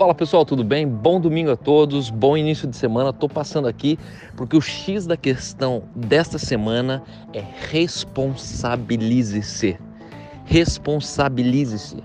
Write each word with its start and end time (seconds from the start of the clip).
Fala 0.00 0.14
pessoal, 0.14 0.46
tudo 0.46 0.64
bem? 0.64 0.88
Bom 0.88 1.20
domingo 1.20 1.50
a 1.50 1.56
todos, 1.56 2.08
bom 2.08 2.34
início 2.34 2.66
de 2.66 2.74
semana. 2.74 3.12
Tô 3.12 3.28
passando 3.28 3.68
aqui 3.68 3.98
porque 4.34 4.56
o 4.56 4.60
X 4.62 5.06
da 5.06 5.14
questão 5.14 5.82
desta 5.94 6.38
semana 6.38 7.02
é 7.34 7.44
responsabilize-se. 7.70 9.78
Responsabilize-se. 10.46 12.02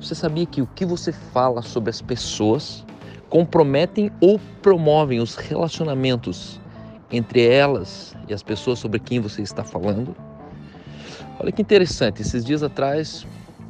Você 0.00 0.14
sabia 0.14 0.46
que 0.46 0.62
o 0.62 0.66
que 0.66 0.86
você 0.86 1.12
fala 1.12 1.60
sobre 1.60 1.90
as 1.90 2.00
pessoas 2.00 2.82
comprometem 3.28 4.10
ou 4.22 4.40
promovem 4.62 5.20
os 5.20 5.36
relacionamentos 5.36 6.58
entre 7.12 7.46
elas 7.46 8.16
e 8.26 8.32
as 8.32 8.42
pessoas 8.42 8.78
sobre 8.78 8.98
quem 8.98 9.20
você 9.20 9.42
está 9.42 9.62
falando? 9.62 10.16
Olha 11.38 11.52
que 11.52 11.60
interessante, 11.60 12.22
esses 12.22 12.42
dias 12.42 12.62
atrás 12.62 13.26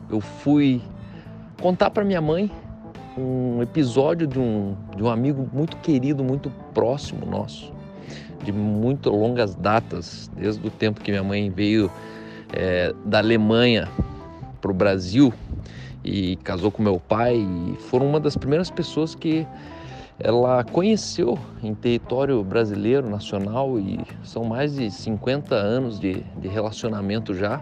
eu 0.09 0.21
fui 0.21 0.81
contar 1.61 1.91
para 1.91 2.05
minha 2.05 2.21
mãe 2.21 2.49
um 3.17 3.63
episódio 3.63 4.27
de 4.27 4.39
um, 4.39 4.75
de 4.97 5.03
um 5.03 5.09
amigo 5.09 5.49
muito 5.53 5.77
querido, 5.79 6.25
muito 6.25 6.51
próximo 6.73 7.25
nosso, 7.25 7.73
de 8.43 8.53
muito 8.53 9.11
longas 9.11 9.55
datas, 9.55 10.31
desde 10.37 10.67
o 10.67 10.71
tempo 10.71 11.01
que 11.01 11.11
minha 11.11 11.23
mãe 11.23 11.51
veio 11.51 11.91
é, 12.53 12.93
da 13.05 13.19
Alemanha 13.19 13.89
para 14.61 14.71
o 14.71 14.75
Brasil 14.75 15.33
e 16.03 16.37
casou 16.37 16.71
com 16.71 16.83
meu 16.83 16.99
pai 16.99 17.37
e 17.37 17.77
foram 17.83 18.09
uma 18.09 18.21
das 18.21 18.37
primeiras 18.37 18.71
pessoas 18.71 19.15
que 19.15 19.47
ela 20.19 20.63
conheceu 20.65 21.39
em 21.63 21.75
território 21.75 22.43
brasileiro, 22.45 23.09
nacional 23.09 23.79
e 23.79 24.01
são 24.23 24.45
mais 24.45 24.75
de 24.75 24.91
50 24.91 25.55
anos 25.55 25.99
de, 25.99 26.23
de 26.39 26.47
relacionamento 26.47 27.35
já. 27.35 27.61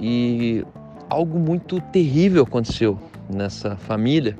E 0.00 0.64
algo 1.10 1.38
muito 1.38 1.80
terrível 1.80 2.44
aconteceu 2.44 2.98
nessa 3.28 3.76
família 3.76 4.36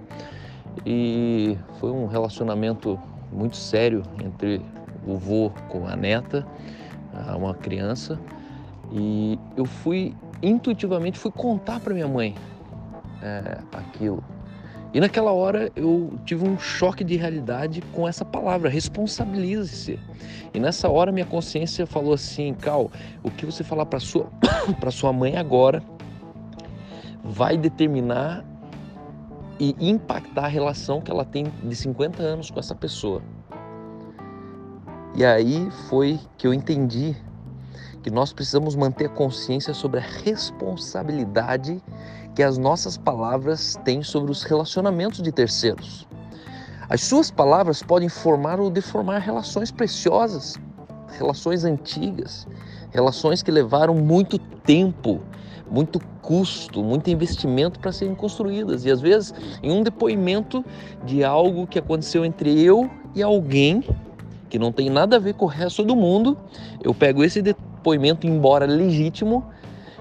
e 0.86 1.56
foi 1.78 1.90
um 1.90 2.06
relacionamento 2.06 2.98
muito 3.32 3.56
sério 3.56 4.02
entre 4.24 4.60
o 5.06 5.16
vô 5.16 5.50
com 5.68 5.86
a 5.86 5.96
neta, 5.96 6.46
uma 7.36 7.54
criança, 7.54 8.18
e 8.92 9.38
eu 9.56 9.64
fui 9.64 10.14
intuitivamente 10.42 11.18
fui 11.18 11.30
contar 11.30 11.80
para 11.80 11.92
minha 11.92 12.06
mãe 12.06 12.34
é, 13.22 13.58
aquilo. 13.72 14.22
E 14.94 15.00
naquela 15.00 15.32
hora 15.32 15.70
eu 15.76 16.18
tive 16.24 16.48
um 16.48 16.58
choque 16.58 17.04
de 17.04 17.16
realidade 17.16 17.82
com 17.92 18.08
essa 18.08 18.24
palavra, 18.24 18.70
responsabilize-se. 18.70 19.98
E 20.54 20.58
nessa 20.58 20.88
hora 20.88 21.12
minha 21.12 21.26
consciência 21.26 21.86
falou 21.86 22.14
assim, 22.14 22.54
Cal, 22.54 22.90
o 23.22 23.30
que 23.30 23.44
você 23.44 23.62
falar 23.62 23.84
para 23.84 24.00
sua 24.00 24.26
para 24.80 24.90
sua 24.90 25.12
mãe 25.12 25.36
agora 25.36 25.82
vai 27.22 27.58
determinar 27.58 28.44
e 29.58 29.74
impactar 29.80 30.44
a 30.44 30.48
relação 30.48 31.00
que 31.00 31.10
ela 31.10 31.24
tem 31.24 31.44
de 31.62 31.74
50 31.74 32.22
anos 32.22 32.50
com 32.50 32.60
essa 32.60 32.74
pessoa. 32.74 33.22
E 35.14 35.24
aí 35.24 35.68
foi 35.88 36.18
que 36.36 36.46
eu 36.46 36.54
entendi 36.54 37.16
que 38.02 38.10
nós 38.10 38.32
precisamos 38.32 38.76
manter 38.76 39.08
consciência 39.10 39.74
sobre 39.74 39.98
a 40.00 40.02
responsabilidade 40.24 41.82
que 42.34 42.42
as 42.42 42.56
nossas 42.56 42.96
palavras 42.96 43.76
têm 43.84 44.02
sobre 44.02 44.30
os 44.30 44.44
relacionamentos 44.44 45.20
de 45.20 45.32
terceiros. 45.32 46.06
As 46.88 47.02
suas 47.02 47.30
palavras 47.30 47.82
podem 47.82 48.08
formar 48.08 48.60
ou 48.60 48.70
deformar 48.70 49.18
relações 49.18 49.72
preciosas, 49.72 50.54
relações 51.18 51.64
antigas, 51.64 52.46
relações 52.90 53.42
que 53.42 53.50
levaram 53.50 53.94
muito 53.94 54.38
tempo 54.38 55.20
muito 55.70 56.00
custo, 56.22 56.82
muito 56.82 57.10
investimento 57.10 57.78
para 57.78 57.92
serem 57.92 58.14
construídas. 58.14 58.84
E 58.84 58.90
às 58.90 59.00
vezes, 59.00 59.34
em 59.62 59.70
um 59.70 59.82
depoimento 59.82 60.64
de 61.04 61.24
algo 61.24 61.66
que 61.66 61.78
aconteceu 61.78 62.24
entre 62.24 62.60
eu 62.62 62.90
e 63.14 63.22
alguém 63.22 63.84
que 64.48 64.58
não 64.58 64.72
tem 64.72 64.88
nada 64.88 65.16
a 65.16 65.18
ver 65.18 65.34
com 65.34 65.44
o 65.44 65.48
resto 65.48 65.82
do 65.82 65.94
mundo, 65.94 66.36
eu 66.82 66.94
pego 66.94 67.22
esse 67.22 67.42
depoimento, 67.42 68.26
embora 68.26 68.66
legítimo, 68.66 69.44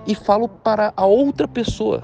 e 0.06 0.16
falo 0.16 0.48
para 0.48 0.94
a 0.96 1.06
outra 1.06 1.48
pessoa. 1.48 2.04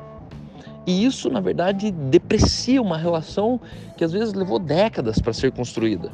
E 0.85 1.05
isso, 1.05 1.29
na 1.29 1.39
verdade, 1.39 1.91
deprecia 1.91 2.81
uma 2.81 2.97
relação 2.97 3.59
que 3.95 4.03
às 4.03 4.11
vezes 4.11 4.33
levou 4.33 4.59
décadas 4.59 5.19
para 5.19 5.31
ser 5.31 5.51
construída. 5.51 6.11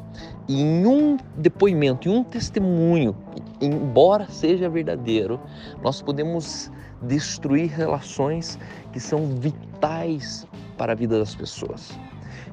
E 0.47 0.61
em 0.61 0.85
um 0.85 1.17
depoimento, 1.35 2.07
em 2.07 2.11
um 2.11 2.23
testemunho, 2.23 3.15
embora 3.59 4.27
seja 4.29 4.69
verdadeiro, 4.69 5.39
nós 5.81 6.01
podemos 6.01 6.71
destruir 7.01 7.71
relações 7.71 8.59
que 8.91 8.99
são 8.99 9.25
vitais 9.27 10.45
para 10.77 10.91
a 10.91 10.95
vida 10.95 11.17
das 11.17 11.33
pessoas. 11.33 11.97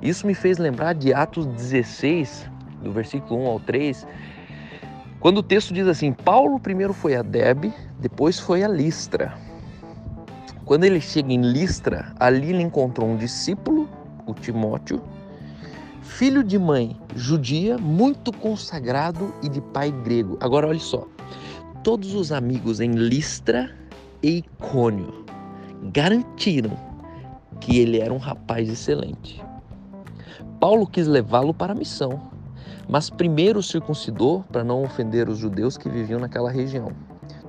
Isso 0.00 0.26
me 0.26 0.34
fez 0.34 0.56
lembrar 0.56 0.94
de 0.94 1.12
Atos 1.12 1.47
16, 1.47 2.50
do 2.82 2.93
versículo 2.93 3.43
1 3.43 3.47
ao 3.47 3.60
3, 3.60 4.06
quando 5.21 5.38
o 5.38 5.43
texto 5.43 5.75
diz 5.75 5.87
assim: 5.87 6.12
Paulo 6.12 6.60
primeiro 6.60 6.93
foi 6.93 7.16
a 7.16 7.22
Debe, 7.22 7.72
depois 7.99 8.38
foi 8.38 8.62
a 8.62 8.69
Listra. 8.69 9.34
Quando 10.66 10.82
ele 10.82 11.00
chega 11.00 11.32
em 11.32 11.41
Listra, 11.41 12.12
ali 12.19 12.50
ele 12.50 12.60
encontrou 12.60 13.09
um 13.09 13.16
discípulo, 13.16 13.88
o 14.27 14.34
Timóteo, 14.34 15.00
filho 16.03 16.43
de 16.43 16.59
mãe 16.59 17.00
judia, 17.15 17.78
muito 17.78 18.32
consagrado 18.32 19.32
e 19.44 19.49
de 19.49 19.60
pai 19.60 19.93
grego. 19.93 20.37
Agora 20.41 20.66
olhe 20.66 20.81
só, 20.81 21.06
todos 21.84 22.15
os 22.15 22.32
amigos 22.32 22.81
em 22.81 22.91
Listra 22.91 23.71
e 24.21 24.38
Icônio 24.38 25.25
garantiram 25.93 26.76
que 27.60 27.78
ele 27.78 28.00
era 28.00 28.12
um 28.12 28.19
rapaz 28.19 28.69
excelente. 28.69 29.41
Paulo 30.59 30.84
quis 30.84 31.06
levá-lo 31.06 31.55
para 31.55 31.75
a 31.75 31.76
missão, 31.76 32.21
mas 32.88 33.09
primeiro 33.09 33.62
circuncidou 33.62 34.43
para 34.50 34.65
não 34.65 34.82
ofender 34.82 35.28
os 35.28 35.38
judeus 35.38 35.78
que 35.78 35.88
viviam 35.88 36.19
naquela 36.19 36.50
região. 36.50 36.91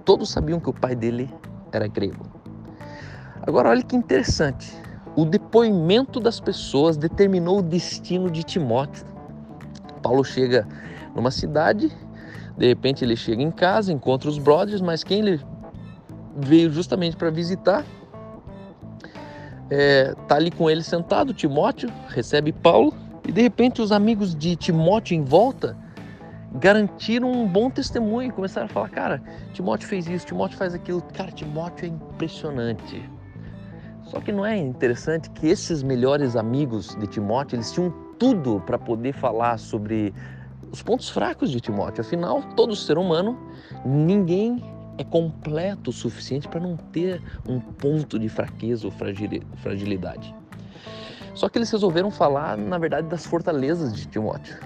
Todos 0.05 0.29
sabiam 0.29 0.59
que 0.59 0.69
o 0.69 0.73
pai 0.73 0.95
dele 0.95 1.27
era 1.71 1.87
grego. 1.87 2.36
Agora, 3.47 3.69
olha 3.69 3.81
que 3.81 3.95
interessante. 3.95 4.75
O 5.15 5.23
depoimento 5.23 6.19
das 6.19 6.37
pessoas 6.37 6.97
determinou 6.97 7.59
o 7.59 7.61
destino 7.61 8.29
de 8.29 8.43
Timóteo. 8.43 9.05
Paulo 10.03 10.21
chega 10.23 10.67
numa 11.15 11.31
cidade, 11.31 11.89
de 12.57 12.67
repente 12.67 13.05
ele 13.05 13.15
chega 13.15 13.41
em 13.41 13.49
casa, 13.49 13.93
encontra 13.93 14.29
os 14.29 14.37
brothers, 14.37 14.81
mas 14.81 15.01
quem 15.01 15.19
ele 15.19 15.41
veio 16.35 16.69
justamente 16.69 17.15
para 17.15 17.29
visitar. 17.29 17.85
É, 19.69 20.13
tá 20.27 20.35
ali 20.35 20.51
com 20.51 20.69
ele 20.69 20.83
sentado, 20.83 21.33
Timóteo 21.33 21.89
recebe 22.09 22.51
Paulo 22.51 22.93
e 23.27 23.31
de 23.31 23.41
repente 23.41 23.81
os 23.81 23.91
amigos 23.91 24.35
de 24.35 24.55
Timóteo 24.55 25.15
em 25.15 25.23
volta 25.23 25.75
garantiram 26.53 27.31
um 27.31 27.47
bom 27.47 27.69
testemunho, 27.69 28.31
começaram 28.31 28.65
a 28.65 28.69
falar, 28.69 28.89
cara, 28.89 29.21
Timóteo 29.53 29.87
fez 29.87 30.07
isso, 30.07 30.25
Timóteo 30.25 30.57
faz 30.57 30.73
aquilo, 30.73 31.01
cara, 31.13 31.31
Timóteo 31.31 31.85
é 31.85 31.89
impressionante. 31.89 33.16
Só 34.07 34.21
que 34.21 34.31
não 34.31 34.45
é 34.45 34.57
interessante 34.57 35.29
que 35.29 35.47
esses 35.47 35.83
melhores 35.83 36.35
amigos 36.35 36.95
de 36.95 37.07
Timóteo, 37.07 37.57
eles 37.57 37.71
tinham 37.71 37.93
tudo 38.17 38.61
para 38.65 38.79
poder 38.79 39.13
falar 39.13 39.57
sobre 39.59 40.13
os 40.71 40.81
pontos 40.81 41.09
fracos 41.09 41.51
de 41.51 41.59
Timóteo. 41.59 42.01
Afinal, 42.01 42.41
todo 42.55 42.73
ser 42.75 42.97
humano, 42.97 43.37
ninguém 43.85 44.63
é 44.97 45.03
completo 45.03 45.89
o 45.89 45.93
suficiente 45.93 46.47
para 46.47 46.59
não 46.59 46.77
ter 46.77 47.21
um 47.47 47.59
ponto 47.59 48.17
de 48.17 48.29
fraqueza 48.29 48.87
ou 48.87 48.93
fragilidade. 49.57 50.33
Só 51.33 51.49
que 51.49 51.57
eles 51.57 51.69
resolveram 51.69 52.09
falar, 52.09 52.57
na 52.57 52.77
verdade, 52.77 53.07
das 53.07 53.25
fortalezas 53.25 53.93
de 53.93 54.07
Timóteo. 54.07 54.57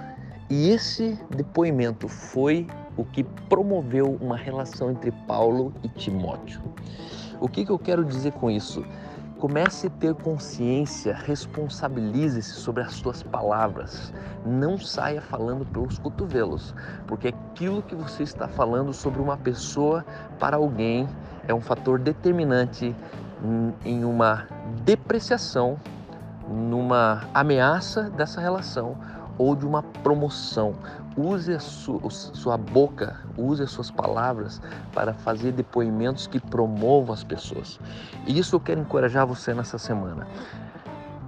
E 0.49 0.69
esse 0.69 1.17
depoimento 1.35 2.07
foi 2.07 2.67
o 2.95 3.03
que 3.03 3.23
promoveu 3.49 4.17
uma 4.21 4.37
relação 4.37 4.91
entre 4.91 5.11
Paulo 5.27 5.73
e 5.83 5.89
Timóteo. 5.89 6.61
O 7.41 7.49
que, 7.49 7.65
que 7.65 7.71
eu 7.71 7.79
quero 7.79 8.05
dizer 8.05 8.33
com 8.33 8.51
isso? 8.51 8.85
Comece 9.41 9.87
a 9.87 9.89
ter 9.89 10.13
consciência, 10.13 11.15
responsabilize-se 11.15 12.51
sobre 12.51 12.83
as 12.83 12.93
suas 12.93 13.23
palavras. 13.23 14.13
Não 14.45 14.77
saia 14.77 15.19
falando 15.19 15.65
pelos 15.65 15.97
cotovelos, 15.97 16.75
porque 17.07 17.29
aquilo 17.29 17.81
que 17.81 17.95
você 17.95 18.21
está 18.21 18.47
falando 18.47 18.93
sobre 18.93 19.19
uma 19.19 19.35
pessoa 19.35 20.05
para 20.37 20.57
alguém 20.57 21.09
é 21.47 21.55
um 21.55 21.59
fator 21.59 21.97
determinante 21.97 22.95
em 23.83 24.05
uma 24.05 24.47
depreciação, 24.85 25.79
numa 26.47 27.23
ameaça 27.33 28.11
dessa 28.11 28.39
relação 28.39 28.95
ou 29.41 29.55
de 29.55 29.65
uma 29.65 29.81
promoção. 29.81 30.75
Use 31.17 31.51
a 31.51 31.59
sua, 31.59 32.11
sua 32.11 32.57
boca, 32.57 33.19
use 33.35 33.63
as 33.63 33.71
suas 33.71 33.89
palavras 33.89 34.61
para 34.93 35.15
fazer 35.15 35.51
depoimentos 35.51 36.27
que 36.27 36.39
promovam 36.39 37.11
as 37.11 37.23
pessoas. 37.23 37.79
E 38.27 38.37
isso 38.37 38.55
eu 38.55 38.59
quero 38.59 38.79
encorajar 38.79 39.25
você 39.25 39.51
nessa 39.51 39.79
semana. 39.79 40.27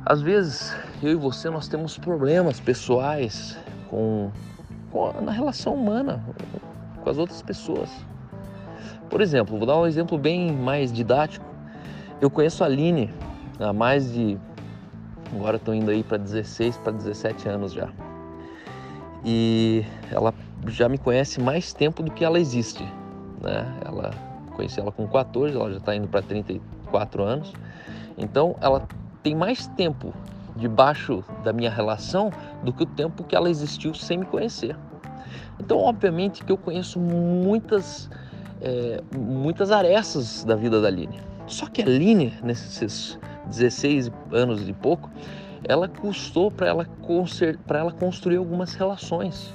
Às 0.06 0.22
vezes, 0.22 0.76
eu 1.02 1.12
e 1.12 1.16
você, 1.16 1.50
nós 1.50 1.68
temos 1.68 1.98
problemas 1.98 2.60
pessoais 2.60 3.58
com, 3.90 4.30
com 4.92 5.12
na 5.20 5.32
relação 5.32 5.74
humana, 5.74 6.24
com 7.04 7.10
as 7.10 7.18
outras 7.18 7.42
pessoas. 7.42 7.90
Por 9.10 9.22
exemplo, 9.22 9.58
vou 9.58 9.66
dar 9.66 9.78
um 9.78 9.88
exemplo 9.88 10.20
bem 10.20 10.52
mais 10.56 10.94
didático. 10.94 11.46
Eu 12.22 12.30
conheço 12.30 12.64
a 12.64 12.68
Aline 12.68 13.12
há 13.60 13.74
mais 13.74 14.14
de 14.14 14.38
Agora 15.36 15.58
estou 15.58 15.74
indo 15.74 15.90
aí 15.90 16.04
para 16.04 16.18
16 16.18 16.78
para 16.78 16.92
17 16.92 17.50
anos 17.50 17.74
já. 17.74 17.90
E 19.26 19.86
ela 20.12 20.34
já 20.68 20.90
me 20.90 20.98
conhece 20.98 21.42
mais 21.42 21.74
tempo 21.74 22.04
do 22.04 22.12
que 22.12 22.24
ela 22.24 22.40
existe, 22.40 22.84
né? 23.42 23.80
Ela 23.86 24.12
conheci 24.56 24.80
ela 24.80 24.92
com 24.92 25.08
14, 25.08 25.56
ela 25.56 25.72
já 25.72 25.78
está 25.78 25.96
indo 25.96 26.08
para 26.08 26.22
34 26.22 27.24
anos. 27.24 27.54
Então 28.18 28.56
ela 28.62 28.88
tem 29.22 29.36
mais 29.36 29.68
tempo 29.68 30.14
debaixo 30.56 31.24
da 31.44 31.52
minha 31.52 31.70
relação 31.70 32.32
do 32.64 32.72
que 32.72 32.84
o 32.84 32.86
tempo 32.86 33.24
que 33.24 33.36
ela 33.36 33.50
existiu 33.50 33.94
sem 33.94 34.20
me 34.20 34.26
conhecer. 34.26 34.76
Então, 35.60 35.78
obviamente 35.78 36.44
que 36.44 36.52
eu 36.52 36.58
conheço 36.58 37.00
muitas, 37.00 38.10
é, 38.62 39.02
muitas 39.16 39.72
arestas 39.72 40.44
da 40.44 40.56
vida 40.56 40.82
da 40.82 40.88
Aline. 40.88 41.20
Só 41.48 41.68
que 41.68 41.82
a 41.82 41.86
Aline, 41.86 42.34
nesses 42.44 43.18
16 43.48 44.12
anos 44.32 44.68
e 44.68 44.74
pouco, 44.74 45.10
ela 45.66 45.88
custou 45.88 46.52
para 46.52 46.68
ela, 46.68 46.88
ela 47.70 47.92
construir 47.92 48.38
algumas 48.38 48.74
relações. 48.74 49.54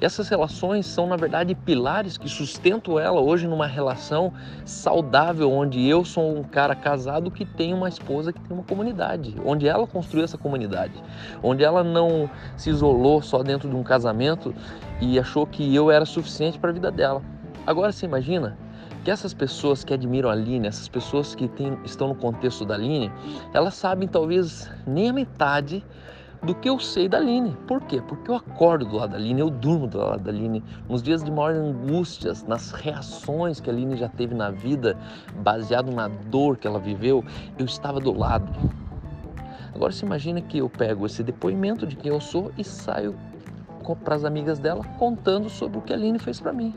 Essas 0.00 0.28
relações 0.28 0.84
são, 0.84 1.06
na 1.06 1.14
verdade, 1.14 1.54
pilares 1.54 2.18
que 2.18 2.28
sustentam 2.28 2.98
ela 2.98 3.20
hoje 3.20 3.46
numa 3.46 3.68
relação 3.68 4.32
saudável, 4.64 5.48
onde 5.52 5.86
eu 5.86 6.04
sou 6.04 6.36
um 6.36 6.42
cara 6.42 6.74
casado 6.74 7.30
que 7.30 7.44
tem 7.44 7.72
uma 7.72 7.88
esposa 7.88 8.32
que 8.32 8.40
tem 8.40 8.52
uma 8.52 8.64
comunidade, 8.64 9.36
onde 9.44 9.68
ela 9.68 9.86
construiu 9.86 10.24
essa 10.24 10.36
comunidade, 10.36 10.94
onde 11.40 11.62
ela 11.62 11.84
não 11.84 12.28
se 12.56 12.70
isolou 12.70 13.22
só 13.22 13.44
dentro 13.44 13.68
de 13.68 13.76
um 13.76 13.84
casamento 13.84 14.52
e 15.00 15.20
achou 15.20 15.46
que 15.46 15.72
eu 15.72 15.88
era 15.88 16.04
suficiente 16.04 16.58
para 16.58 16.70
a 16.70 16.74
vida 16.74 16.90
dela. 16.90 17.22
Agora 17.64 17.92
você 17.92 18.04
imagina 18.04 18.58
que 19.04 19.10
essas 19.10 19.34
pessoas 19.34 19.82
que 19.82 19.92
admiram 19.92 20.28
a 20.28 20.32
Aline, 20.32 20.68
essas 20.68 20.88
pessoas 20.88 21.34
que 21.34 21.48
tem, 21.48 21.76
estão 21.84 22.08
no 22.08 22.14
contexto 22.14 22.64
da 22.64 22.74
Aline, 22.74 23.10
elas 23.52 23.74
sabem 23.74 24.06
talvez 24.06 24.70
nem 24.86 25.10
a 25.10 25.12
metade 25.12 25.84
do 26.42 26.54
que 26.54 26.68
eu 26.68 26.78
sei 26.78 27.08
da 27.08 27.18
Aline. 27.18 27.56
Por 27.66 27.80
quê? 27.82 28.00
Porque 28.00 28.30
eu 28.30 28.36
acordo 28.36 28.84
do 28.84 28.96
lado 28.96 29.10
da 29.10 29.16
Aline, 29.16 29.40
eu 29.40 29.50
durmo 29.50 29.86
do 29.86 29.98
lado 29.98 30.22
da 30.22 30.30
Aline. 30.30 30.62
Nos 30.88 31.02
dias 31.02 31.22
de 31.22 31.30
maior 31.30 31.54
angústias, 31.54 32.44
nas 32.44 32.70
reações 32.72 33.60
que 33.60 33.70
a 33.70 33.72
Aline 33.72 33.96
já 33.96 34.08
teve 34.08 34.34
na 34.34 34.50
vida, 34.50 34.96
baseado 35.36 35.90
na 35.92 36.08
dor 36.08 36.56
que 36.56 36.66
ela 36.66 36.78
viveu, 36.78 37.24
eu 37.58 37.64
estava 37.64 37.98
do 37.98 38.12
lado. 38.12 38.52
Agora 39.74 39.92
se 39.92 40.04
imagina 40.04 40.40
que 40.40 40.58
eu 40.58 40.68
pego 40.68 41.06
esse 41.06 41.22
depoimento 41.22 41.86
de 41.86 41.96
quem 41.96 42.12
eu 42.12 42.20
sou 42.20 42.52
e 42.56 42.62
saio 42.62 43.16
para 44.04 44.14
as 44.14 44.24
amigas 44.24 44.60
dela 44.60 44.84
contando 44.96 45.50
sobre 45.50 45.78
o 45.78 45.82
que 45.82 45.92
a 45.92 45.96
Aline 45.96 46.18
fez 46.18 46.38
para 46.38 46.52
mim 46.52 46.72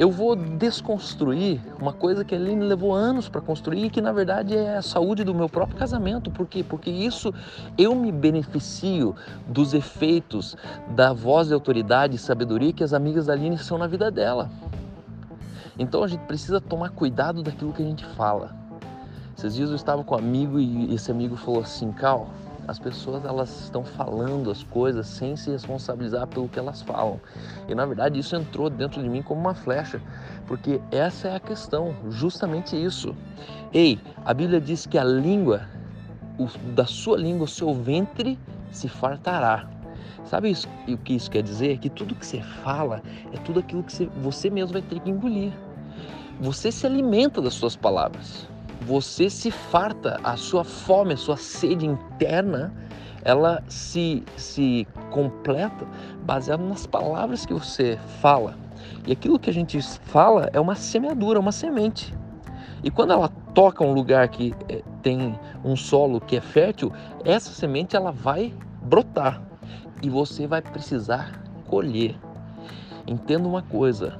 eu 0.00 0.10
vou 0.10 0.34
desconstruir 0.34 1.60
uma 1.78 1.92
coisa 1.92 2.24
que 2.24 2.34
a 2.34 2.38
Aline 2.38 2.64
levou 2.64 2.94
anos 2.94 3.28
para 3.28 3.38
construir 3.42 3.84
e 3.84 3.90
que 3.90 4.00
na 4.00 4.12
verdade 4.12 4.56
é 4.56 4.78
a 4.78 4.80
saúde 4.80 5.24
do 5.24 5.34
meu 5.34 5.46
próprio 5.46 5.76
casamento. 5.76 6.30
Por 6.30 6.46
quê? 6.46 6.64
Porque 6.66 6.90
isso 6.90 7.34
eu 7.76 7.94
me 7.94 8.10
beneficio 8.10 9.14
dos 9.46 9.74
efeitos 9.74 10.56
da 10.96 11.12
voz 11.12 11.48
de 11.48 11.52
autoridade 11.52 12.16
e 12.16 12.18
sabedoria 12.18 12.72
que 12.72 12.82
as 12.82 12.94
amigas 12.94 13.26
da 13.26 13.34
Aline 13.34 13.58
são 13.58 13.76
na 13.76 13.86
vida 13.86 14.10
dela. 14.10 14.50
Então 15.78 16.02
a 16.02 16.08
gente 16.08 16.24
precisa 16.24 16.62
tomar 16.62 16.88
cuidado 16.92 17.42
daquilo 17.42 17.70
que 17.70 17.82
a 17.82 17.86
gente 17.86 18.06
fala. 18.16 18.56
Esses 19.36 19.54
dias 19.54 19.68
eu 19.68 19.76
estava 19.76 20.02
com 20.02 20.14
um 20.14 20.18
amigo 20.18 20.58
e 20.58 20.94
esse 20.94 21.10
amigo 21.10 21.36
falou 21.36 21.60
assim, 21.60 21.92
Cal, 21.92 22.30
as 22.70 22.78
pessoas 22.78 23.24
elas 23.24 23.62
estão 23.62 23.84
falando 23.84 24.48
as 24.48 24.62
coisas 24.62 25.04
sem 25.08 25.34
se 25.34 25.50
responsabilizar 25.50 26.28
pelo 26.28 26.48
que 26.48 26.56
elas 26.56 26.80
falam. 26.80 27.20
E 27.68 27.74
na 27.74 27.84
verdade 27.84 28.20
isso 28.20 28.36
entrou 28.36 28.70
dentro 28.70 29.02
de 29.02 29.08
mim 29.08 29.22
como 29.22 29.40
uma 29.40 29.54
flecha, 29.54 30.00
porque 30.46 30.80
essa 30.92 31.28
é 31.28 31.34
a 31.34 31.40
questão, 31.40 31.96
justamente 32.08 32.80
isso. 32.80 33.14
Ei, 33.72 33.98
a 34.24 34.32
Bíblia 34.32 34.60
diz 34.60 34.86
que 34.86 34.96
a 34.96 35.02
língua, 35.02 35.62
o, 36.38 36.46
da 36.72 36.86
sua 36.86 37.18
língua, 37.18 37.44
o 37.44 37.48
seu 37.48 37.74
ventre 37.74 38.38
se 38.70 38.88
fartará. 38.88 39.68
Sabe 40.24 40.50
isso, 40.50 40.68
o 40.86 40.96
que 40.96 41.14
isso 41.14 41.28
quer 41.28 41.42
dizer? 41.42 41.78
Que 41.78 41.90
tudo 41.90 42.14
que 42.14 42.24
você 42.24 42.40
fala 42.62 43.02
é 43.32 43.36
tudo 43.38 43.58
aquilo 43.58 43.82
que 43.82 43.92
você, 43.92 44.06
você 44.22 44.48
mesmo 44.48 44.74
vai 44.74 44.82
ter 44.82 45.00
que 45.00 45.10
engolir. 45.10 45.52
Você 46.40 46.70
se 46.70 46.86
alimenta 46.86 47.42
das 47.42 47.54
suas 47.54 47.74
palavras 47.74 48.48
você 48.80 49.28
se 49.28 49.50
farta, 49.50 50.18
a 50.24 50.36
sua 50.36 50.64
fome, 50.64 51.14
a 51.14 51.16
sua 51.16 51.36
sede 51.36 51.86
interna, 51.86 52.72
ela 53.22 53.62
se, 53.68 54.22
se 54.36 54.86
completa 55.10 55.86
baseado 56.24 56.62
nas 56.62 56.86
palavras 56.86 57.44
que 57.44 57.52
você 57.52 57.98
fala. 58.20 58.56
E 59.06 59.12
aquilo 59.12 59.38
que 59.38 59.50
a 59.50 59.52
gente 59.52 59.80
fala 59.82 60.48
é 60.52 60.60
uma 60.60 60.74
semeadura, 60.74 61.38
uma 61.38 61.52
semente. 61.52 62.14
E 62.82 62.90
quando 62.90 63.12
ela 63.12 63.28
toca 63.54 63.84
um 63.84 63.92
lugar 63.92 64.26
que 64.28 64.54
é, 64.68 64.82
tem 65.02 65.38
um 65.62 65.76
solo 65.76 66.20
que 66.20 66.36
é 66.36 66.40
fértil, 66.40 66.90
essa 67.24 67.50
semente 67.50 67.94
ela 67.94 68.10
vai 68.10 68.54
brotar 68.82 69.42
e 70.02 70.08
você 70.08 70.46
vai 70.46 70.62
precisar 70.62 71.42
colher. 71.66 72.16
Entenda 73.06 73.46
uma 73.46 73.62
coisa: 73.62 74.18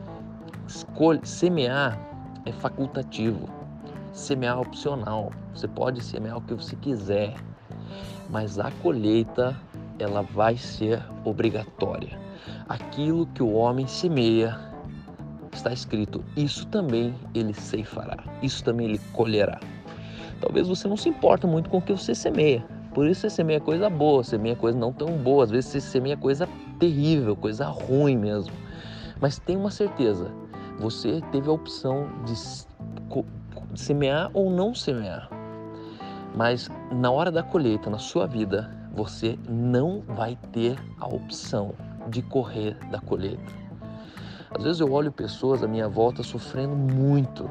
semear 1.23 1.99
é 2.45 2.53
facultativo 2.53 3.60
semear 4.13 4.61
opcional. 4.61 5.33
Você 5.55 5.69
pode 5.69 6.03
semear 6.03 6.39
o 6.39 6.41
que 6.41 6.55
você 6.55 6.77
quiser, 6.77 7.35
mas 8.29 8.59
a 8.59 8.71
colheita 8.83 9.57
ela 9.99 10.23
vai 10.23 10.57
ser 10.57 11.03
obrigatória. 11.25 12.19
Aquilo 12.69 13.27
que 13.27 13.43
o 13.43 13.53
homem 13.53 13.87
semeia 13.87 14.59
está 15.53 15.73
escrito, 15.73 16.25
isso 16.37 16.67
também 16.69 17.15
ele 17.35 17.53
ceifará, 17.53 18.23
isso 18.43 18.63
também 18.65 18.89
ele 18.89 19.01
colherá. 19.13 19.61
Talvez 20.41 20.69
você 20.69 20.89
não 20.89 20.97
se 20.97 21.09
importa 21.09 21.47
muito 21.47 21.69
com 21.69 21.79
o 21.79 21.83
que 21.83 21.93
você 21.93 22.15
semeia. 22.15 22.65
Por 22.95 23.07
isso 23.07 23.21
você 23.23 23.31
semeia 23.31 23.61
coisa 23.61 23.91
boa, 23.91 24.25
semeia 24.25 24.57
coisa 24.57 24.79
não 24.79 24.93
tão 24.93 25.19
boa, 25.19 25.45
às 25.45 25.51
vezes 25.51 25.71
você 25.71 25.81
semeia 25.81 26.17
coisa 26.17 26.49
terrível, 26.79 27.37
coisa 27.37 27.67
ruim 27.67 28.17
mesmo. 28.17 28.53
Mas 29.21 29.39
tenha 29.39 29.59
uma 29.59 29.71
certeza, 29.71 30.31
você 30.79 31.21
teve 31.31 31.49
a 31.49 31.53
opção 31.53 32.09
de 32.25 32.35
semear 33.75 34.31
ou 34.35 34.51
não 34.51 34.75
semear. 34.75 35.29
Mas 36.35 36.69
na 36.93 37.11
hora 37.11 37.31
da 37.31 37.43
colheita, 37.43 37.91
na 37.91 37.99
sua 37.99 38.27
vida, 38.27 38.71
você 38.93 39.39
não 39.49 40.01
vai 40.01 40.37
ter 40.53 40.79
a 40.99 41.07
opção 41.07 41.73
de 42.09 42.23
correr 42.23 42.77
da 42.91 43.01
colheita. 43.01 43.61
Às 44.51 44.65
vezes 44.65 44.81
eu 44.81 44.93
olho 44.93 45.13
pessoas 45.13 45.63
à 45.63 45.69
minha 45.69 45.89
volta 45.89 46.23
sofrendo 46.23 46.75
muito. 46.75 47.49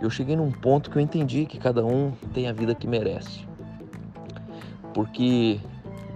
Eu 0.00 0.08
cheguei 0.08 0.36
num 0.36 0.50
ponto 0.50 0.90
que 0.90 0.96
eu 0.96 1.02
entendi 1.02 1.44
que 1.44 1.58
cada 1.58 1.84
um 1.84 2.12
tem 2.32 2.48
a 2.48 2.52
vida 2.52 2.74
que 2.74 2.86
merece. 2.86 3.46
Porque 4.94 5.60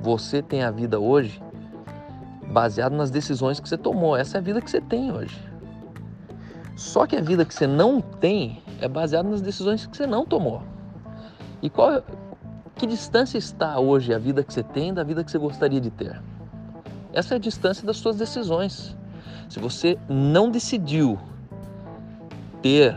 você 0.01 0.43
tem 0.43 0.63
a 0.63 0.71
vida 0.71 0.99
hoje 0.99 1.43
baseado 2.51 2.95
nas 2.95 3.11
decisões 3.11 3.61
que 3.61 3.69
você 3.69 3.77
tomou. 3.77 4.17
Essa 4.17 4.39
é 4.39 4.41
a 4.41 4.43
vida 4.43 4.61
que 4.61 4.71
você 4.71 4.81
tem 4.81 5.13
hoje. 5.13 5.52
Só 6.77 7.07
que 7.07 7.17
a 7.17 7.21
vida 7.21 7.45
que 7.45 7.55
você 7.55 7.67
não 7.67 8.01
tem 8.01 8.63
é 8.81 8.89
baseada 8.89 9.29
nas 9.29 9.41
decisões 9.41 9.87
que 9.87 9.97
você 9.97 10.07
não 10.07 10.25
tomou. 10.25 10.63
E 11.61 11.71
qual 11.71 12.03
que 12.77 12.87
distância 12.87 13.39
está 13.39 13.79
hoje 13.79 14.13
a 14.13 14.19
vida 14.19 14.43
que 14.43 14.53
você 14.53 14.63
tem 14.63 14.93
da 14.93 15.05
vida 15.05 15.23
que 15.23 15.31
você 15.31 15.39
gostaria 15.39 15.81
de 15.81 15.91
ter? 15.91 16.21
Essa 17.13 17.35
é 17.35 17.37
a 17.37 17.41
distância 17.41 17.87
das 17.87 17.99
suas 17.99 18.17
decisões. 18.17 18.97
Se 19.49 19.61
você 19.61 19.99
não 20.09 20.51
decidiu 20.51 21.19
ter 22.63 22.97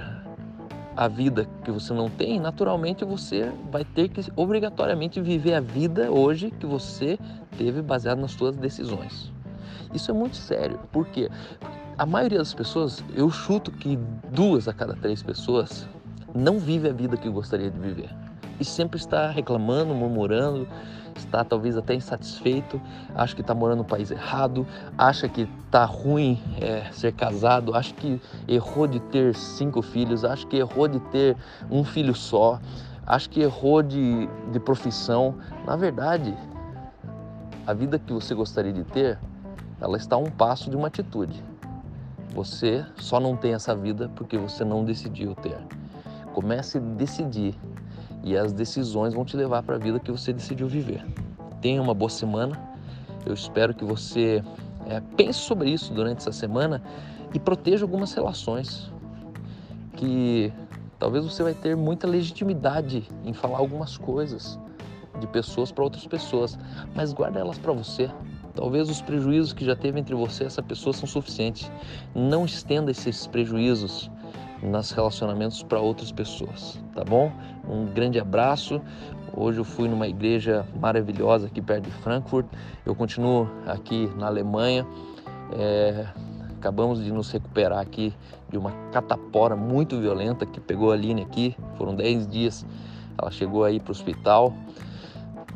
a 0.96 1.08
vida 1.10 1.46
que 1.64 1.72
você 1.72 1.94
não 1.94 2.10
tem, 2.10 2.40
naturalmente 2.40 3.04
você 3.04 3.52
vai 3.70 3.84
ter 3.84 4.08
que 4.08 4.22
obrigatoriamente 4.36 5.20
viver 5.20 5.54
a 5.54 5.60
vida 5.60 6.10
hoje 6.10 6.52
que 6.52 6.66
você 6.66 7.20
teve 7.58 7.82
baseado 7.82 8.20
nas 8.20 8.32
suas 8.32 8.56
decisões. 8.56 9.32
Isso 9.94 10.12
é 10.12 10.14
muito 10.14 10.38
sério. 10.38 10.80
Por 10.92 11.06
quê? 11.08 11.30
A 11.98 12.06
maioria 12.06 12.40
das 12.40 12.54
pessoas, 12.54 13.04
eu 13.14 13.30
chuto 13.30 13.72
que 13.72 13.98
duas 14.32 14.68
a 14.68 14.74
cada 14.74 14.96
três 14.96 15.24
pessoas 15.24 15.88
não 16.34 16.60
vive 16.60 16.90
a 16.90 16.94
vida 16.94 17.16
que 17.16 17.30
gostaria 17.30 17.72
de 17.72 17.80
viver. 17.80 18.10
E 18.60 18.66
sempre 18.66 18.98
está 18.98 19.30
reclamando, 19.30 19.94
murmurando, 19.94 20.68
está 21.16 21.44
talvez 21.44 21.78
até 21.78 21.94
insatisfeito, 21.94 22.82
acha 23.14 23.34
que 23.34 23.42
está 23.42 23.54
morando 23.54 23.80
no 23.80 23.86
país 23.86 24.12
errado, 24.12 24.68
acha 24.98 25.30
que 25.30 25.48
está 25.66 25.86
ruim 25.86 26.42
é, 26.60 26.92
ser 26.92 27.14
casado, 27.14 27.74
acha 27.74 27.94
que 27.94 28.22
errou 28.48 28.88
de 28.88 29.00
ter 29.00 29.34
cinco 29.34 29.82
filhos, 29.82 30.26
acha 30.26 30.46
que 30.46 30.58
errou 30.58 30.90
de 30.90 31.00
ter 31.00 31.38
um 31.72 31.86
filho 31.86 32.14
só, 32.14 32.60
acha 33.08 33.30
que 33.30 33.40
errou 33.40 33.82
de, 33.82 34.28
de 34.52 34.60
profissão. 34.60 35.36
Na 35.66 35.78
verdade, 35.78 36.36
a 37.66 37.74
vida 37.74 37.98
que 37.98 38.12
você 38.12 38.36
gostaria 38.36 38.74
de 38.74 38.84
ter, 38.84 39.18
ela 39.80 39.96
está 39.96 40.18
a 40.18 40.20
um 40.20 40.30
passo 40.30 40.70
de 40.70 40.76
uma 40.76 40.88
atitude. 40.88 41.55
Você 42.36 42.86
só 42.98 43.18
não 43.18 43.38
tem 43.38 43.54
essa 43.54 43.74
vida 43.74 44.12
porque 44.14 44.38
você 44.38 44.66
não 44.66 44.84
decidiu 44.84 45.34
ter. 45.36 45.58
Comece 46.34 46.78
a 46.78 46.82
decidir 46.82 47.56
e 48.22 48.36
as 48.36 48.52
decisões 48.52 49.14
vão 49.14 49.24
te 49.24 49.38
levar 49.38 49.64
para 49.64 49.76
a 49.76 49.80
vida 49.80 50.02
que 50.02 50.12
você 50.12 50.34
decidiu 50.34 50.68
viver. 50.68 51.06
Tenha 51.62 51.82
uma 51.82 51.94
boa 51.94 52.10
semana. 52.10 52.60
Eu 53.26 53.34
espero 53.34 53.74
que 53.74 53.86
você 53.86 54.44
é, 54.86 55.00
pense 55.16 55.40
sobre 55.40 55.70
isso 55.70 55.94
durante 55.94 56.18
essa 56.18 56.34
semana 56.34 56.84
e 57.34 57.40
proteja 57.40 57.86
algumas 57.86 58.14
relações 58.14 58.92
que 59.94 60.52
talvez 61.00 61.24
você 61.24 61.42
vai 61.42 61.54
ter 61.54 61.74
muita 61.78 62.06
legitimidade 62.06 63.08
em 63.24 63.32
falar 63.34 63.60
algumas 63.60 63.98
coisas, 63.98 64.60
de 65.22 65.28
pessoas 65.28 65.72
para 65.72 65.86
outras 65.86 66.06
pessoas, 66.06 66.60
mas 66.94 67.14
guarda 67.14 67.40
elas 67.40 67.58
para 67.58 67.72
você. 67.72 68.12
Talvez 68.56 68.90
os 68.90 69.02
prejuízos 69.02 69.52
que 69.52 69.66
já 69.66 69.76
teve 69.76 70.00
entre 70.00 70.16
você 70.16 70.44
e 70.44 70.48
essa 70.48 70.64
pessoa 70.64 70.94
são 70.94 71.08
suficientes. 71.08 71.70
Não 72.16 72.46
estenda 72.46 72.90
esses 72.90 73.28
prejuízos 73.28 74.10
nos 74.64 74.92
relacionamentos 74.92 75.62
para 75.62 75.80
outras 75.80 76.12
pessoas, 76.12 76.80
tá 76.94 77.04
bom? 77.04 77.32
Um 77.68 77.86
grande 77.86 78.20
abraço. 78.20 78.82
Hoje 79.36 79.60
eu 79.60 79.66
fui 79.66 79.90
numa 79.90 80.08
igreja 80.08 80.66
maravilhosa 80.80 81.48
aqui 81.48 81.62
perto 81.62 81.84
de 81.84 81.92
Frankfurt. 81.92 82.46
Eu 82.86 82.96
continuo 82.96 83.50
aqui 83.68 84.10
na 84.18 84.28
Alemanha. 84.28 84.88
É, 85.52 86.08
acabamos 86.58 87.04
de 87.04 87.12
nos 87.12 87.30
recuperar 87.32 87.80
aqui 87.80 88.14
de 88.50 88.58
uma 88.58 88.72
catapora 88.94 89.56
muito 89.56 90.00
violenta 90.00 90.46
que 90.46 90.62
pegou 90.62 90.92
a 90.92 90.96
Aline 90.96 91.22
aqui. 91.24 91.56
Foram 91.78 91.94
10 91.94 92.28
dias. 92.28 92.66
Ela 93.18 93.30
chegou 93.30 93.66
aí 93.66 93.80
para 93.80 93.90
o 93.90 93.92
hospital. 93.92 94.54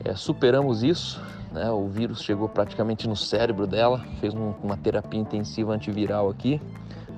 É, 0.04 0.14
superamos 0.14 0.84
isso. 0.84 1.22
Né? 1.52 1.70
O 1.72 1.88
vírus 1.88 2.22
chegou 2.22 2.48
praticamente 2.48 3.08
no 3.08 3.16
cérebro 3.16 3.66
dela. 3.66 4.04
Fez 4.20 4.34
um, 4.34 4.54
uma 4.64 4.78
terapia 4.78 5.20
intensiva 5.20 5.74
antiviral 5.74 6.30
aqui. 6.30 6.62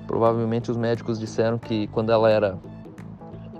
Provavelmente 0.06 0.70
os 0.70 0.76
médicos 0.76 1.18
disseram 1.18 1.58
que 1.58 1.86
quando 1.88 2.10
ela 2.10 2.30
era 2.30 2.58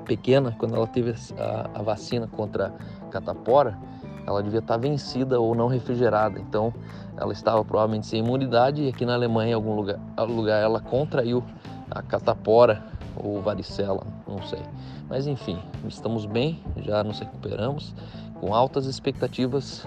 pequena, 0.04 0.54
quando 0.58 0.74
ela 0.74 0.86
teve 0.86 1.14
a, 1.38 1.70
a 1.78 1.82
vacina 1.82 2.26
contra 2.26 2.74
a 3.00 3.06
catapora, 3.06 3.78
ela 4.26 4.42
devia 4.42 4.58
estar 4.60 4.76
vencida 4.76 5.40
ou 5.40 5.54
não 5.54 5.68
refrigerada. 5.68 6.38
Então, 6.38 6.72
ela 7.16 7.32
estava 7.32 7.64
provavelmente 7.64 8.06
sem 8.06 8.20
imunidade 8.20 8.82
e 8.82 8.88
aqui 8.88 9.04
na 9.04 9.14
Alemanha, 9.14 9.50
em 9.50 9.54
algum 9.54 9.74
lugar, 9.74 9.98
lugar 10.28 10.62
ela 10.62 10.80
contraiu 10.80 11.42
a 11.90 12.02
catapora 12.02 12.82
ou 13.16 13.40
varicela, 13.40 14.06
não 14.26 14.42
sei. 14.42 14.62
Mas 15.08 15.26
enfim, 15.26 15.58
estamos 15.86 16.24
bem, 16.24 16.62
já 16.78 17.04
nos 17.04 17.18
recuperamos, 17.18 17.94
com 18.40 18.54
altas 18.54 18.86
expectativas. 18.86 19.86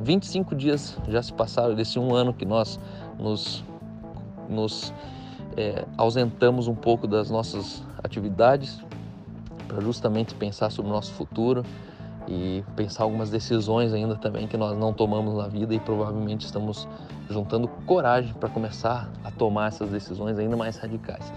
25 0.00 0.54
dias 0.54 0.96
já 1.08 1.22
se 1.22 1.32
passaram 1.32 1.74
desse 1.74 1.98
um 1.98 2.14
ano 2.14 2.32
que 2.32 2.44
nós 2.44 2.78
nos, 3.18 3.64
nos 4.48 4.92
é, 5.56 5.84
ausentamos 5.96 6.68
um 6.68 6.74
pouco 6.74 7.06
das 7.06 7.30
nossas 7.30 7.82
atividades 8.02 8.80
para 9.66 9.80
justamente 9.80 10.34
pensar 10.34 10.70
sobre 10.70 10.90
o 10.90 10.94
nosso 10.94 11.12
futuro 11.12 11.64
e 12.28 12.64
pensar 12.74 13.04
algumas 13.04 13.30
decisões 13.30 13.92
ainda 13.92 14.16
também 14.16 14.46
que 14.46 14.56
nós 14.56 14.76
não 14.76 14.92
tomamos 14.92 15.34
na 15.34 15.48
vida 15.48 15.74
e 15.74 15.80
provavelmente 15.80 16.44
estamos 16.44 16.88
juntando 17.30 17.68
coragem 17.86 18.32
para 18.34 18.48
começar 18.48 19.08
a 19.24 19.30
tomar 19.30 19.68
essas 19.68 19.90
decisões 19.90 20.38
ainda 20.38 20.56
mais 20.56 20.76
radicais. 20.76 21.32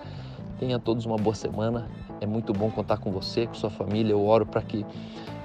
Tenha 0.60 0.78
todos 0.78 1.06
uma 1.06 1.16
boa 1.16 1.36
semana. 1.36 1.88
É 2.20 2.26
muito 2.26 2.52
bom 2.52 2.70
contar 2.70 2.98
com 2.98 3.12
você, 3.12 3.48
com 3.48 3.54
sua 3.54 3.70
família. 3.70 4.12
Eu 4.12 4.26
oro 4.26 4.46
para 4.46 4.62
que 4.62 4.86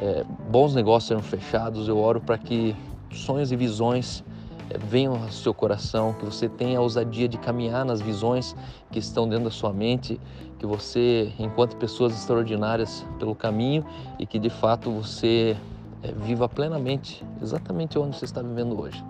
é, 0.00 0.25
bons 0.50 0.75
negócios 0.75 1.06
sejam 1.06 1.23
fechados. 1.23 1.88
Eu 1.88 1.99
oro 1.99 2.21
para 2.21 2.37
que 2.37 2.75
sonhos 3.14 3.52
e 3.52 3.56
visões 3.56 4.25
é, 4.71 4.78
venham 4.78 5.14
ao 5.14 5.30
seu 5.30 5.52
coração, 5.52 6.14
que 6.14 6.25
você 6.25 6.49
tenha 6.49 6.78
a 6.78 6.83
ousadia 6.83 7.28
de 7.28 7.38
caminhar 7.38 7.85
nas 7.85 8.00
visões 8.00 8.56
que 8.90 8.99
estão 8.99 9.28
dentro 9.28 9.44
da 9.44 9.50
sua 9.50 9.73
mente, 9.73 10.21
que 10.59 10.66
você 10.66 11.33
encontre 11.38 11.76
pessoas 11.76 12.14
extraordinárias 12.14 13.04
pelo 13.18 13.35
caminho 13.35 13.85
e 14.18 14.26
que 14.26 14.38
de 14.38 14.50
fato 14.50 14.90
você 14.90 15.56
é, 16.02 16.12
viva 16.12 16.49
plenamente 16.49 17.25
exatamente 17.42 17.99
onde 17.99 18.16
você 18.16 18.25
está 18.25 18.42
vivendo 18.42 18.80
hoje. 18.80 19.04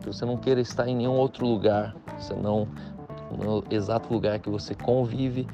Que 0.00 0.06
você 0.06 0.24
não 0.24 0.36
queira 0.36 0.60
estar 0.60 0.88
em 0.88 0.96
nenhum 0.96 1.14
outro 1.14 1.46
lugar, 1.46 1.94
senão 2.18 2.68
no 3.30 3.64
exato 3.70 4.12
lugar 4.12 4.38
que 4.38 4.48
você 4.48 4.74
convive 4.74 5.46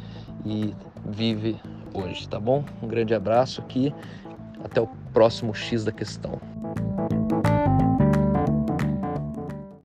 e 0.45 0.75
vive 1.07 1.59
hoje, 1.95 2.29
tá 2.29 2.39
bom? 2.39 2.65
Um 2.83 2.89
grande 2.89 3.15
abraço 3.15 3.61
aqui, 3.61 3.95
até 4.65 4.81
o 4.81 4.89
próximo 5.13 5.55
X 5.55 5.85
da 5.85 5.93
questão. 5.93 6.52